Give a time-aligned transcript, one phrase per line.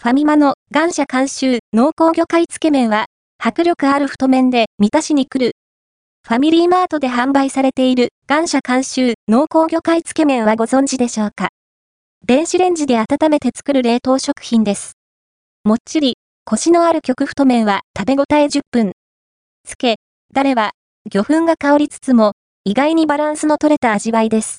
[0.00, 3.06] ファミマの感謝監修濃厚魚介つけ麺は、
[3.36, 5.56] 迫力ある太麺で満たしに来る。
[6.24, 11.48] ファミリーマートで販売されている感謝監修濃厚魚介つけ麺はご存知でしょうか？
[12.24, 14.92] 電子レンジで温めて作る冷凍食品です。
[15.64, 18.92] もっちり、コシのある極太麺は食べ応え10分。
[19.66, 19.96] つけ、
[20.32, 20.70] だれは、
[21.10, 22.34] 魚粉が香りつつも、
[22.64, 24.58] 意外にバランスの取れた味わいです。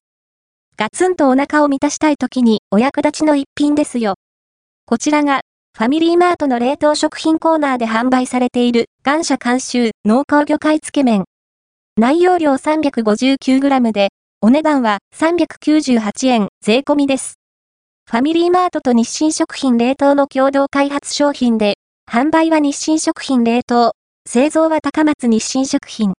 [0.75, 4.15] ガツンとお腹を満たしたい時にお役立ちの一品ですよ。
[4.89, 5.41] こちらが、
[5.77, 11.25] ファミリーマートの冷凍食品コーナーで販売されている、感謝監修濃厚魚介つけ麺。
[11.95, 14.09] 内容量 359g で、
[14.41, 17.35] お値段は398円税込みです。
[18.09, 21.75] ファミリーマートと日清食品冷凍の共同開発商品で、
[22.11, 23.91] 販売は日清食品冷凍、
[24.27, 26.13] 製造は高松日清食品。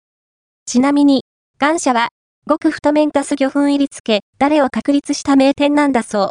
[0.67, 1.25] ちなみに、
[1.59, 2.11] 感謝は、
[2.49, 6.31] 極太麺足す魚粉入り付け、誰を確立した名店なんだそう。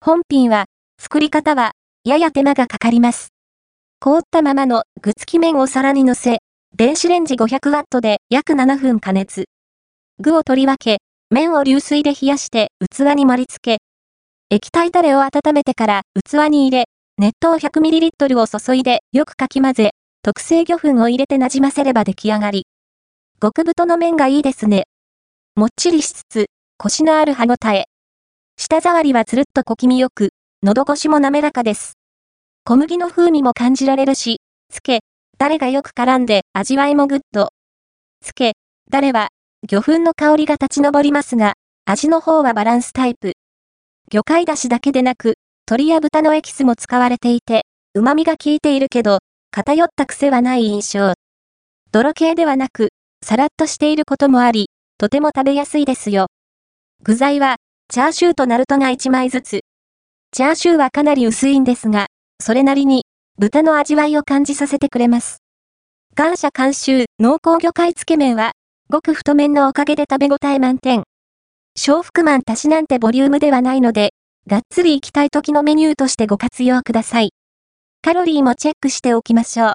[0.00, 0.64] 本品は、
[1.10, 1.72] 作り方は、
[2.04, 3.28] やや手間がかかります。
[3.98, 6.40] 凍ったままの具付き麺を皿に乗せ、
[6.76, 9.46] 電子レンジ 500W で約7分加熱。
[10.18, 10.98] 具を取り分け、
[11.30, 14.54] 麺を流水で冷やして器に盛り付け。
[14.54, 16.84] 液体タレを温めてから器に入れ、
[17.16, 22.66] 熱湯 100ml を注いでよくかき混ぜ、特製魚粉を入れてなじませれば出来上がり。
[23.40, 24.84] 極太の麺がいいですね。
[25.56, 26.46] もっちりしつつ、
[26.76, 27.86] コシのある歯ごたえ。
[28.58, 31.92] 舌触りはつるっと小気味よく、喉越しも滑らかです。
[32.64, 34.40] 小麦の風味も感じられるし、
[34.72, 35.02] つけ
[35.38, 37.50] だれがよく絡んで味わいもグッド。
[38.20, 38.54] つけ
[38.90, 39.28] だれは、
[39.68, 43.34] 魚粉の香りが立ち上りますが、味の方はバランスタイプ。
[44.10, 45.34] 魚介だしだけでなく、
[45.68, 47.62] 鶏や豚のエキスも使われていて、
[47.94, 49.18] 旨味が効いているけど、
[49.52, 51.14] 偏った癖はない印象。
[51.92, 52.88] 泥系ではなく、
[53.24, 56.26] さらっとしていることもあり、とても食べやすいですよ。
[57.04, 57.58] 具材は、
[57.92, 59.60] チャーシューとナルトが1枚ずつ。
[60.38, 62.06] チャーシューはかなり薄いんですが、
[62.40, 63.06] それなりに、
[63.38, 65.38] 豚の味わいを感じさせてくれます。
[66.14, 68.52] 感謝監修、濃厚魚介つけ麺は、
[68.88, 71.02] ごく太麺のおかげで食べ応え満点。
[71.76, 74.12] 小福満足しなんてボリュームではないので、
[74.46, 77.30] がっつり行きたい時のメニューとしてご活用ください。
[78.00, 79.74] カロリーもチェックしておきましょう。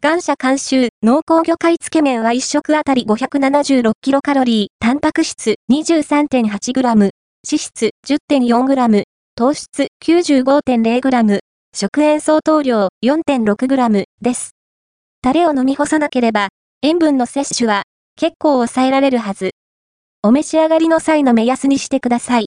[0.00, 7.10] 感謝監修、濃厚魚介つけ麺は1食あたり576キロカロリー、タンパク質 23.8g、脂
[7.44, 9.04] 質 10.4g、
[9.38, 11.40] 糖質 95.0g、
[11.76, 14.52] 食塩相当量 4.6g です。
[15.20, 16.48] タレを飲み干さなければ、
[16.80, 17.82] 塩分の摂取は
[18.18, 19.50] 結構抑えられるはず。
[20.22, 22.44] お召し上がりの際の目安にしてください。